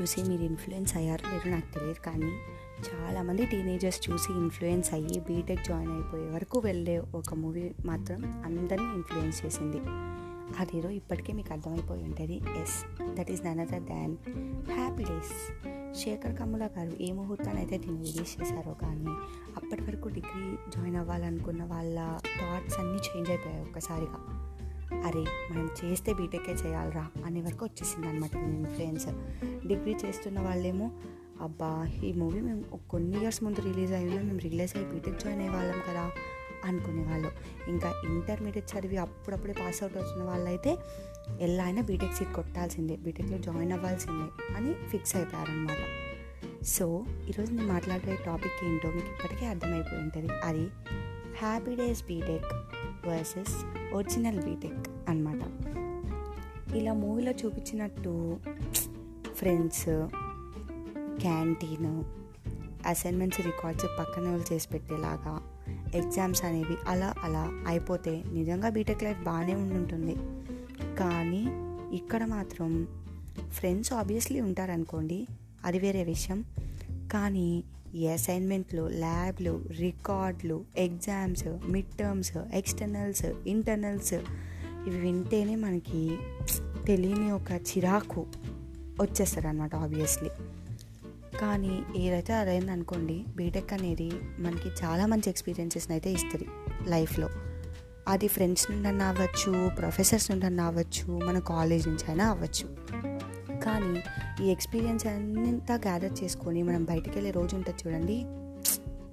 [0.00, 2.32] చూసి మీరు ఇన్ఫ్లుయెన్స్ అయ్యారో లేదో నాకు తెలియదు కానీ
[2.88, 9.46] చాలామంది టీనేజర్స్ చూసి ఇన్ఫ్లుయెన్స్ అయ్యి బీటెక్ జాయిన్ అయిపోయే వరకు వెళ్ళే ఒక మూవీ మాత్రం అందరినీ ఇన్ఫ్లుయెన్స్
[9.46, 9.78] చేసింది.
[10.58, 12.40] అదేదో ఇప్పటికే మీకు అర్థమైపోయి ఉంటుంది.
[12.62, 12.84] Yes
[13.14, 14.16] that is none other than
[14.70, 15.34] Happy Days
[16.00, 19.06] Shekhar Kammula గారు ఏ ముహూర్తానైతే దీన్ని రిలీజ్ చేశారో కానీ
[19.56, 24.37] అప్పటి వరకు డిగ్రీ జాయిన్ అవ్వాలనుకున్న వాళ్ళ థాట్స్ అన్నీ చేంజ్ అయిపోయాయి ఒక్కసారిగా.
[25.04, 29.06] అరే మనం చేస్తే బీటెకే చేయాలరా అనే వరకు వచ్చేసింది అనమాట దీని ఇన్ఫ్లుయెన్స్
[29.66, 30.90] డిగ్రీ చేస్తున్న వాళ్ళేమో
[31.40, 35.54] అబ్బా ఈ మూవీ మేము కొన్ని ఇయర్స్ ముందు రిలీజ్ అయ్యిందో మేము రిలీజ్ అయ్యి బీటెక్ జాయిన్ అయ్యే
[35.54, 36.10] వాళ్ళం కదా
[36.64, 37.30] అనుకునేవాళ్ళు.
[37.68, 40.76] ఇంకా ఇంటర్మీడియట్ చదివి అప్పుడప్పుడే పాస్ అవుట్ వచ్చిన వాళ్ళైతే
[41.40, 45.76] ఎలా అయినా బీటెక్ సీట్ కొట్టాల్సిందే బీటెక్లో జాయిన్ అవ్వాల్సిందే అని ఫిక్స్ అయిపోయారనమాట
[46.64, 50.28] సో ఈరోజు నేను మాట్లాడే టాపిక్ ఏంటో మీకు ఇప్పటికే అర్థమైపోయి ఉంటుంది.
[50.44, 50.68] అది
[51.38, 52.44] Happy Days B Tech
[53.08, 55.42] versus original B Tech అనమాట
[56.74, 58.36] ఇలా మూవీలో చూపించినట్టు
[59.34, 60.08] ఫ్రెండ్స్
[61.20, 62.04] క్యాంటీన్
[62.86, 65.42] అసైన్మెంట్స్ రికార్డ్స్ పక్కన వాళ్ళు చేసి పెట్టేలాగా
[65.94, 70.16] ఎగ్జామ్స్ అనేవి అలా అలా అయిపోతే నిజంగా బీటెక్ లైఫ్ బాగానే ఉండుంటుంది.
[70.96, 71.46] కానీ
[71.96, 72.88] ఇక్కడ మాత్రం
[73.50, 75.26] ఫ్రెండ్స్ ఆబ్వియస్లీ ఉంటారనుకోండి
[75.64, 76.44] అది వేరే విషయం.
[77.12, 84.14] కానీ ఈ అసైన్మెంట్లు ల్యాబ్లు రికార్డులు exams mid terms externals internals
[84.88, 86.18] ఇవి వింటేనే మనకి
[86.86, 88.26] తెలియని ఒక చిరాకు
[89.00, 90.30] వచ్చేస్తుంది అనమాట ఆబ్వియస్లీ
[91.40, 96.46] కానీ ఏదైతే అదైంది అనుకోండి బీటెక్ అనేది మనకి చాలా మంచి ఎక్స్పీరియన్సెస్ని అయితే ఇస్తుంది
[96.90, 97.28] లైఫ్లో.
[98.08, 102.76] అది ఫ్రెండ్స్ నుండి అవ్వచ్చు ప్రొఫెసర్స్ నుండి అవ్వచ్చు మన కాలేజ్ నుంచి అయినా అవ్వచ్చు.
[103.60, 104.02] కానీ
[104.44, 108.24] ఈ ఎక్స్పీరియన్స్ అంతా గ్యాదర్ చేసుకొని మనం బయటికి వెళ్ళే రోజు ఉంటుంది చూడండి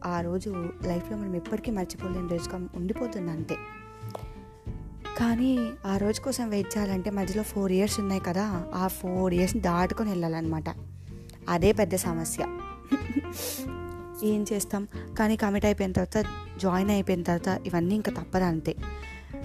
[0.06, 0.50] ఆ రోజు
[0.86, 3.56] లైఫ్లో మనం ఎప్పటికీ మర్చిపోలేని రోజుగా ఉండిపోతుంది అంతే
[5.18, 10.10] కానీ ఆ రోజు కోసం వెయిట్ చేయాలంటే మధ్యలో ఫోర్ ఇయర్స్ ఉన్నాయి కదా ఆ ఫోర్ ఇయర్స్ని దాటుకొని
[10.10, 10.64] వెళ్ళాలన్నమాట.
[11.50, 12.46] అదే పెద్ద సమస్య.
[14.24, 14.88] ఏం చేస్తాం?
[15.20, 16.26] కానీ కమిట్ అయిపోయిన తర్వాత
[16.58, 18.76] జాయిన్ అయిపోయిన తర్వాత ఇవన్నీ ఇంకా తప్పదు అంతే.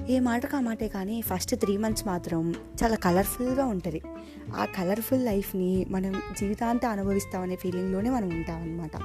[0.09, 2.55] ఏ మాటకు ఆ మాటే కానీ ఫస్ట్ త్రీ మంత్స్ మాత్రం
[2.85, 4.03] చాలా కలర్ఫుల్గా ఉంటుంది.
[4.57, 8.97] ఆ కలర్ఫుల్ లైఫ్ని మనం జీవితాంతం అనుభవిస్తామనే ఫీలింగ్లోనే మనం ఉంటామన్నమాట.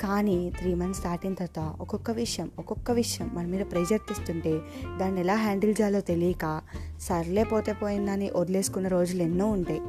[0.00, 4.60] కానీ త్రీ మంత్స్ దాటిన తర్వాత ఒక్కొక్క విషయం ఒక్కొక్క విషయం మన మీద ప్రెషర్ తెస్తుంటే
[4.98, 6.62] దాన్ని ఎలా హ్యాండిల్ చేయాలో తెలియక
[7.00, 9.80] సర్లే పోతే పోయిందని వదిలేసుకున్న రోజులు ఎన్నో ఉంటాయి.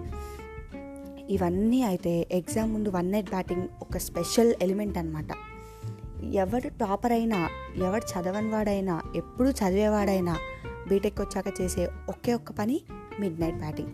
[1.30, 5.28] ఇవన్నీ అయితే ఎగ్జామ్ ముందు వన్ నైట్ బ్యాటింగ్ ఒక స్పెషల్ ఎలిమెంట్ అనమాట
[6.34, 10.38] ఎవడు టాపర్ అయినా ఎవడు చదవని వాడైనా ఎప్పుడు చదివేవాడైనా
[10.90, 12.82] బీటెక్ వచ్చాక చేసే ఒకే ఒక్క పని
[13.20, 13.90] మిడ్ నైట్ బ్యాటింగ్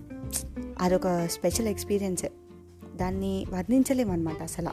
[0.80, 2.26] అదొక స్పెషల్ ఎక్స్పీరియన్స్
[2.96, 4.70] దాన్ని వర్ణించలేమన్నమాట అసలు.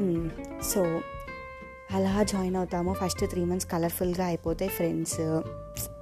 [0.00, 0.28] Hmm.
[0.62, 1.00] సో
[1.92, 2.92] అలా జాయిన్ అవుతాము.
[2.92, 4.70] ఫస్ట్ త్రీ మంత్స్ కలర్ఫుల్గా అయిపోతాయి.
[4.70, 5.20] ఫ్రెండ్స్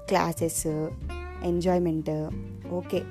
[0.09, 0.67] క్లాసెస్
[1.45, 2.11] ఎంజాయ్మెంట్
[2.69, 3.03] ఓకే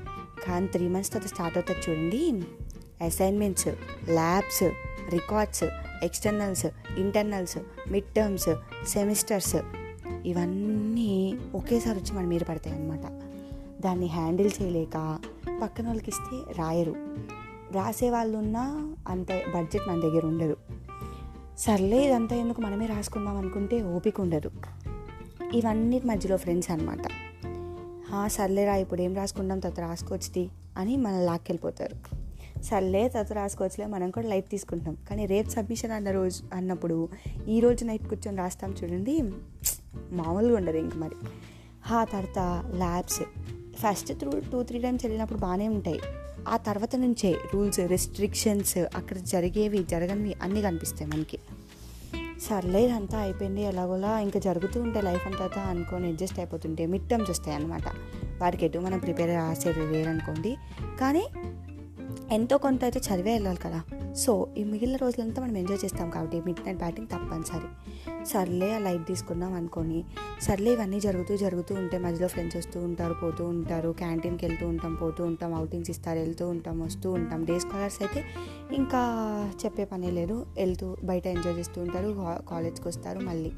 [0.47, 2.43] కానీ త్రీ మంత్స్ తర్వాత స్టార్ట్ అవుతుంది చూడండి.
[3.05, 3.67] Assignments
[4.09, 4.63] labs
[5.09, 5.63] records
[6.03, 6.65] externals
[6.97, 7.57] internals
[7.87, 8.49] mid terms
[8.87, 9.55] semesters
[10.25, 13.05] ఇవన్నీ ఒకేసారి వచ్చి మన మీద పడతాయి అన్నమాట.
[13.81, 15.19] దాన్ని హ్యాండిల్ చేయలేక
[15.63, 16.95] పక్కన వాళ్ళకి ఇస్తే రాయరు.
[17.71, 20.57] రాసే వాళ్ళు ఉన్నా అంత బడ్జెట్ మన దగ్గర ఉండదు.
[21.59, 24.51] సర్లే ఇదంతా ఎందుకు మనమే రాసుకుందాం అనుకుంటే ఓపిక ఉండదు.
[25.53, 26.97] ఇవన్నీ మధ్యలో ఫ్రెండ్స్ అనమాట
[28.27, 32.19] సర్లేరా ఇప్పుడు ఏం రాసుకుందాం తర్వాత రాసుకోవచ్చుది అని మన లాక్కెళ్ళిపోతారు.
[32.61, 37.09] సర్లే తర్వాత రాసుకోవచ్చులే మనం కూడా లైట్ తీసుకుంటాం కానీ రేపు సబ్మిషన్ అన్న రోజు అన్నప్పుడు
[37.47, 39.21] ఈ రోజు నైట్ కూర్చొని రాస్తాం చూడండి.
[40.11, 41.15] మామూలుగా ఉండదు ఇంక మరి.
[41.91, 43.21] ఆ తర్వాత labs.
[43.77, 45.99] First through two three times వెళ్ళినప్పుడు బాగానే ఉంటాయి.
[46.47, 51.37] ఆ తర్వాత నుంచే రూల్స్ రెస్ట్రిక్షన్స్ అక్కడ జరిగేవి జరగనివి అన్నీ కనిపిస్తాయి మనకి.
[52.47, 57.55] సర్లే ఇదంతా అయిపోయింది ఎలాగోలా ఇంకా జరుగుతూ ఉంటే లైఫ్ అంతా అనుకొని అడ్జస్ట్ అయిపోతుంటే మిడ్ టర్మ్స్ వస్తాయి
[57.55, 57.83] అనమాట
[58.41, 60.57] వాటికి ఎటు మనం ప్రిపేర్ రాసేది వేరనుకోండి
[61.01, 61.23] కానీ
[62.31, 63.83] ఎంతో కొంత అయితే చదివే వెళ్ళాలి కదా.
[64.13, 67.69] సో ఈ మిగిలిన రోజులంతా మనం ఎంజాయ్ చేస్తాం కాబట్టి మిడ్ నైట్ బ్యాటింగ్ తప్పనిసరి.
[68.25, 70.03] సర్లే ఆ లైట్ తీసుకుందాం అనుకొని
[70.41, 75.23] సర్లే ఇవన్నీ జరుగుతూ జరుగుతూ ఉంటే మధ్యలో ఫ్రెండ్స్ వస్తూ ఉంటారు పోతూ ఉంటారు క్యాంటీన్కి వెళ్తూ ఉంటాం పోతూ
[75.23, 77.45] ఉంటాం అవుటింగ్స్ ఇస్తారు వెళ్తూ ఉంటాం వస్తూ ఉంటాం.
[77.45, 78.23] డే స్కాలర్స్ అయితే
[78.71, 79.01] ఇంకా
[79.65, 80.45] చెప్పే పనే లేదు.
[80.57, 82.11] వెళ్తూ బయట ఎంజాయ్ చేస్తూ ఉంటారు
[82.49, 83.51] కాలేజ్కి వస్తారు మళ్ళీ.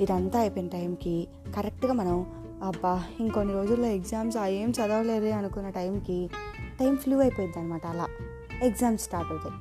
[0.00, 2.26] ఇదంతా అయిపోయిన టైంకి కరెక్ట్గా మనం
[2.62, 6.30] అబ్బా ఇంకొన్ని రోజుల్లో ఎగ్జామ్స్ ఏం చదవలేదే అనుకున్న టైంకి
[6.80, 8.06] టైం ఫ్లూ అయిపోయింది అనమాట అలా.
[8.62, 9.54] ఎగ్జామ్స్ స్టార్ట్ అవుతాయి.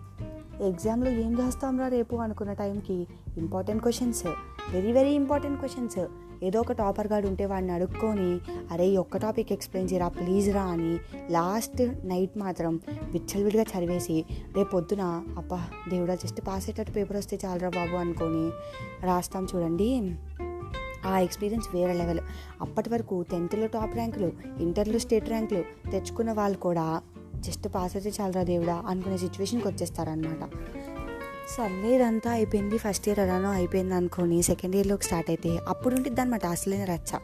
[0.68, 4.26] ఎగ్జామ్లో ఏం చేస్తాంరా రేపు అనుకున్న టైంకి important questions
[4.72, 6.00] very very important questions.
[6.44, 8.40] ఏదో ఒక టాపర్ గాడు ఉంటే వాడిని అడుక్కొని
[8.72, 10.98] అరే ఈ ఒక్క టాపిక్ ఎక్స్ప్లెయిన్ చేయరా ప్లీజ్ రా అని
[11.32, 14.26] లాస్ట్ నైట్ మాత్రం విచ్చలవిడిగా చదివేసి
[14.56, 15.02] రేపు పొద్దున
[15.38, 18.52] అబ్బా దేవుడా జస్ట్ పాస్ అయ్యేటట్టు పేపర్ వస్తే చాలరా బాబు అనుకొని
[19.06, 20.16] రాస్తాం చూడండి.
[21.06, 22.20] ఆ ఎక్స్పీరియన్స్ వేరే లెవెల్.
[22.62, 27.02] అప్పటి వరకు టెన్త్లో టాప్ ర్యాంకులు ఇంటర్లో స్టేట్ ర్యాంకులు తెచ్చుకున్న వాళ్ళు కూడా
[27.36, 30.50] జస్ట్ పాస్ అయితే చాలరా దేవుడా అనుకునే సిచ్యువేషన్కి వచ్చేస్తారనమాట
[31.58, 32.78] సర్లే ఇదంతా అయిపోయింది.
[32.78, 37.18] ఫస్ట్ ఇయర్ అలానో అయిపోయింది అనుకొని సెకండ్ ఇయర్లోకి స్టార్ట్ అయితే అప్పుడు ఉంటుంది అనమాట అసలైన రచ్చ.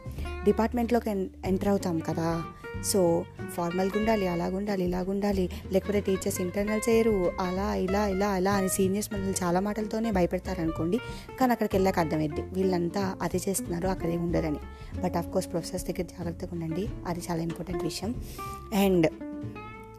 [0.44, 2.42] డిపార్ట్మెంట్లోకి ఎన్ ఎంటర్ అవుతాం కదా.
[2.84, 7.32] సో ఫార్మల్గా ఉండాలి అలాగుండాలి ఇలాగుండాలి లేకపోతే టీచర్స్ ఇంటర్నల్ చేయరు.
[7.40, 10.98] అలా ఇలా ఇలా ఇలా అని సీనియర్స్ మనల్ని చాలా మాటలతోనే భయపెడతారు అనుకోండి
[11.40, 12.40] కానీ అక్కడికి వెళ్ళాక అర్థమైద్ది.
[12.40, 14.56] వీళ్ళంతా అది చేస్తున్నారు అక్కడే ఉండరని.
[15.02, 16.88] బట్ ఆఫ్ కోర్స్ ప్రొఫెసర్స్ దగ్గర జాగ్రత్తగా ఉండండి.
[17.06, 18.14] అది చాలా ఇంపార్టెంట్ విషయం.
[18.74, 19.10] అండ్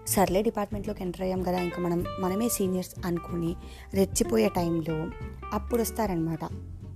[0.07, 3.55] సర్లే డిపార్ట్మెంట్లోకి ఎంటర్ అయ్యాం కదా ఇంకా మనం మనమే సీనియర్స్ అనుకుని
[3.93, 5.09] రెచ్చిపోయే టైంలో
[5.53, 6.39] అప్పుడు వస్తారనమాట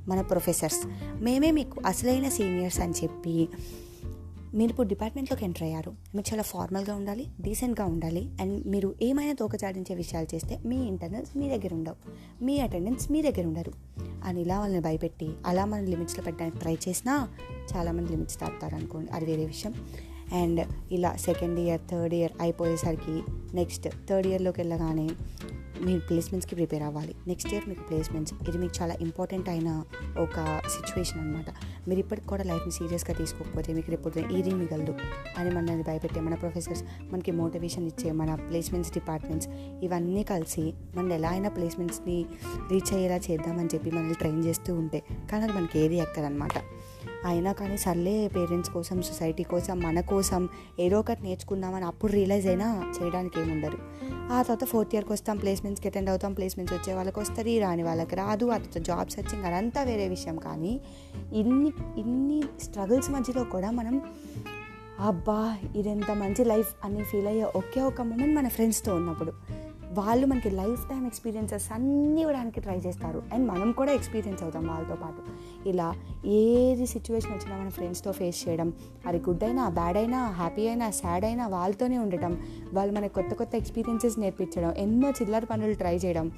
[0.08, 0.80] మన ప్రొఫెసర్స్.
[1.22, 3.50] మేమే మీకు అసలైన సీనియర్స్ అని చెప్పి
[4.54, 5.90] మీరు ఇప్పుడు డిపార్ట్మెంట్లోకి ఎంటర్ అయ్యారు.
[6.16, 11.50] మీరు చాలా ఫార్మల్గా ఉండాలి డీసెంట్గా ఉండాలి అండ్ మీరు ఏమైనా తోకచాడించే విషయాలు చేస్తే మీ ఇంటర్నల్స్ మీ
[11.50, 11.96] దగ్గర ఉండవు.
[12.44, 13.74] మీ అటెండెన్స్ మీ దగ్గర ఉండరు
[14.24, 17.30] అని ఇలా వాళ్ళని భయపెట్టి అలా మనం లిమిట్స్లో పెట్టడానికి ట్రై చేసినా
[17.76, 19.12] చాలామంది లిమిట్స్ దాటుతారు అనుకోండి.
[19.12, 19.74] అది వేరే విషయం.
[20.34, 23.22] అండ్ ఇలా సెకండ్ ఇయర్ థర్డ్ ఇయర్ అయిపోయేసరికి
[23.54, 25.10] నెక్స్ట్ థర్డ్ ఇయర్లోకి వెళ్ళగానే
[25.82, 27.16] మీరు ప్లేస్మెంట్స్కి ప్రిపేర్ అవ్వాలి.
[27.28, 29.84] నెక్స్ట్ ఇయర్ మీకు ప్లేస్మెంట్స్ ఇది మీకు చాలా ఇంపార్టెంట్ అయిన
[30.18, 31.46] ఒక సిచ్యువేషన్ అనమాట
[31.88, 34.96] మీరు ఇప్పటికి కూడా లైఫ్ని సీరియస్గా తీసుకోకపోతే మీకు రేపు ఏది మిగలదు
[35.38, 39.48] అని మనల్ని భయపెట్టే మన ప్రొఫెసర్స్ మనకి మోటివేషన్ ఇచ్చే మన ప్లేస్మెంట్స్ డిపార్ట్మెంట్స్
[39.84, 42.26] ఇవన్నీ కలిసి మనం ఎలా అయినా ప్లేస్మెంట్స్ని
[42.72, 45.00] రీచ్ అయ్యేలా చేద్దామని చెప్పి మనల్ని ట్రైన్ చేస్తూ ఉంటే
[45.32, 46.58] కానీ అది మనకి ఏది ఎక్కదనమాట
[47.26, 50.50] అయినా కానీ సర్లే పేరెంట్స్ కోసం సొసైటీ కోసం మన కోసం
[50.80, 53.78] ఏదో ఒకటి నేర్చుకుందామని అప్పుడు రియలైజ్ అయినా చేయడానికి ఏముండరు
[54.34, 58.46] ఆ తర్వాత ఫోర్త్ ఇయర్కి వస్తాం ప్లేస్మెంట్స్కి అటెండ్ అవుతాం ప్లేస్మెంట్స్ వచ్చే వాళ్ళకి వస్తుంది రాని వాళ్ళకి రాదు
[58.46, 60.38] ఆ తర్వాత జాబ్ సెర్చింగ్ అదంతా వేరే విషయం.
[60.38, 60.82] కానీ
[61.34, 64.02] ఇన్ని ఇన్ని స్ట్రగుల్స్ మధ్యలో కూడా మనం
[65.00, 69.53] అబ్బా ఇదెంత మంచి లైఫ్ అని ఫీల్ అయ్యే ఒకే ఒక మూమెంట్ మన ఫ్రెండ్స్తో ఉన్నప్పుడు.
[69.94, 73.24] వాళ్ళు మనకి లైఫ్ టైం ఎక్స్పీరియన్సెస్ అన్నీ ఇవ్వడానికి ట్రై చేస్తారు.
[73.34, 75.22] అండ్ మనం కూడా ఎక్స్పీరియన్స్ అవుతాం వాళ్ళతో పాటు.
[75.70, 75.96] ఇలా
[76.26, 78.74] ఏది సిచ్యువేషన్ వచ్చినా మన ఫ్రెండ్స్తో ఫేస్ చేయడం
[79.08, 82.42] అది గుడ్ అయినా బ్యాడ్ అయినా హ్యాపీ అయినా సాడ్ అయినా వాళ్ళతోనే ఉండటం
[82.74, 86.32] వాళ్ళు మనకి కొత్త కొత్త ఎక్స్పీరియన్సెస్ నేర్పించడం ఎన్నో చిల్లర పనులు ట్రై చేయడం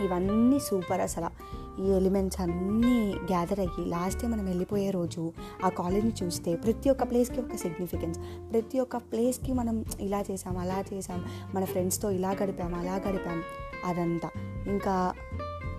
[0.00, 1.62] ఇవన్నీ సూపర్ అసలు.
[1.82, 5.32] ఈ ఎలిమెంట్స్ అన్నీ గ్యాదర్ అయ్యి లాస్ట్ మనం వెళ్ళిపోయే రోజు
[5.64, 8.18] ఆ కాలేజ్ని చూస్తే ప్రతి ఒక్క ప్లేస్కి ఒక సిగ్నిఫికెన్స్
[8.52, 11.24] ప్రతి ఒక్క ప్లేస్కి మనం ఇలా చేసాం అలా చేసాం
[11.54, 13.42] మన ఫ్రెండ్స్తో ఇలా గడిపాం అలా గడిపాం.
[13.84, 14.30] అదంతా.
[14.66, 15.14] ఇంకా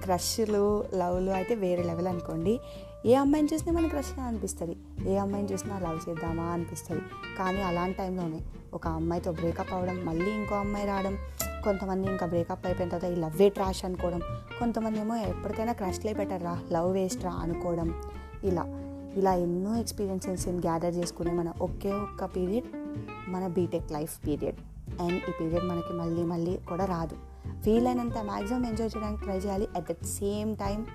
[0.04, 2.60] క్రష్లు లవ్లు అయితే వేరే లెవెల్ అనుకోండి.
[3.06, 4.75] ఏ అమ్మాయిని చూసినా మనకు క్రష్గా అనిపిస్తుంది?
[5.10, 7.01] ఏ అమ్మాయిని చూసినా లవ్ చేద్దామా అనిపిస్తుంది?
[7.39, 8.39] కానీ అలాంటి టైంలోనే
[8.74, 11.18] ఒక అమ్మాయితో బ్రేకప్ అవ్వడం మళ్ళీ ఇంకో అమ్మాయి రావడం
[11.63, 14.19] కొంతమంది ఇంకా బ్రేకప్ అయిపోయిన తర్వాత ఈ లవ్వే ట్రాష్ అనుకోవడం
[14.60, 18.01] కొంతమంది ఏమో ఎప్పటికైనా క్రష్లే బెటర్ రా లవ్ వేస్ట్ రా అనుకోవడం
[18.44, 18.65] ఇలా.
[19.15, 22.65] ఇలా ఎన్నో ఎక్స్పీరియన్సెస్ గ్యాదర్ చేసుకునే మన ఒకే ఒక్క పీరియడ్
[23.30, 24.56] మన B Tech life period
[25.01, 27.15] and ఈ పీరియడ్ మనకి మళ్ళీ మళ్ళీ కూడా రాదు.
[27.63, 29.68] ఫీల్ అయినంత మ్యాక్సిమం ఎంజాయ్ చేయడానికి ట్రై చేయాలి.
[29.75, 30.86] అట్ ద సేమ్ టైం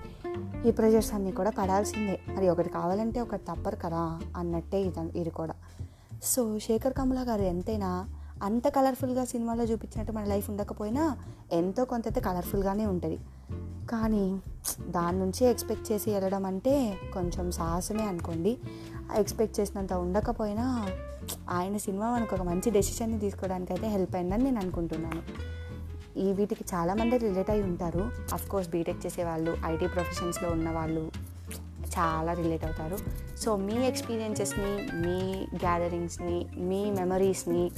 [0.66, 2.20] ఈ ప్రెజర్స్ అన్నీ కూడా పడాల్సిందే.
[2.34, 5.54] మరి ఒకటి కావాలంటే ఒకటి తప్పరు కదా అన్నట్టే ఇది ఇది కూడా.
[6.22, 8.08] సో శేఖర్ కమలా గారు ఎంతైనా
[8.42, 11.18] అంత కలర్ఫుల్గా సినిమాలో చూపించినట్టు మన లైఫ్ ఉండకపోయినా
[11.52, 13.18] ఎంతో కొంత అయితే కలర్ఫుల్గానే ఉంటుంది.
[13.90, 14.40] కానీ
[14.80, 18.58] దాని నుంచి ఎక్స్పెక్ట్ చేసి వెళ్ళడం అంటే కొంచెం సాహసమే అనుకోండి.
[19.16, 20.90] ఎక్స్పెక్ట్ చేసినంత ఉండకపోయినా
[21.50, 25.22] ఆయన సినిమా మనకు ఒక మంచి డెసిషన్ని తీసుకోవడానికి అయితే హెల్ప్ అయిందని నేను అనుకుంటున్నాను.
[26.18, 28.10] ఈ వీటికి చాలామంది రిలేట్ అయి ఉంటారు.
[28.50, 31.10] కోర్స్ బీటెక్ చేసే వాళ్ళు ఐటీ ప్రొఫెషన్స్లో ఉన్న వాళ్ళు
[31.98, 32.98] చాలా రిలేట్ అవుతారు.
[33.36, 37.70] సో మీ ఎక్స్పీరియన్సెస్ని మీ గ్యాదరింగ్స్ని మీ మెమరీస్ని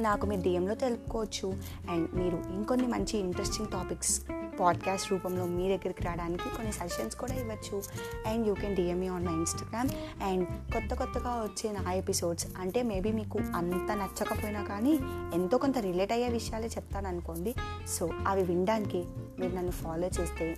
[0.00, 1.56] నాకు మీరు డిఎంలో తెలుపుకోవచ్చు.
[1.90, 4.20] అండ్ మీరు ఇంకొన్ని మంచి ఇంట్రెస్టింగ్ టాపిక్స్
[4.60, 7.82] పాడ్కాస్ట్ రూపంలో మీ దగ్గరికి రావడానికి కొన్ని సజెషన్స్ కూడా ఇవ్వచ్చు.
[8.26, 9.88] And you can DM me on my Instagram
[10.22, 14.98] and కొత్త కొత్తగా వచ్చే నా ఎపిసోడ్స్ అంటే మేబీ మీకు అంత నచ్చకపోయినా కానీ
[15.34, 17.54] ఎంతో కొంత రిలేట్ అయ్యే విషయాలే చెప్తాను అనుకోండి.
[17.88, 19.04] సో అవి వినడానికి
[19.38, 20.56] మీరు నన్ను ఫాలో చేస్తే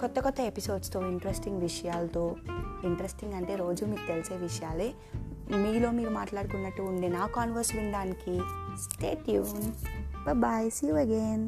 [0.00, 2.36] కొత్త కొత్త ఎపిసోడ్స్తో ఇంట్రెస్టింగ్ విషయాలతో
[2.84, 4.94] ఇంట్రెస్టింగ్ అంటే రోజు మీకు తెలిసే విషయాలే
[5.54, 8.34] మీలో మీరు మాట్లాడుకున్నట్టు ఉండే నా కాన్వర్స్ వినడానికి
[8.84, 9.66] stay tune
[10.40, 11.44] bye see you again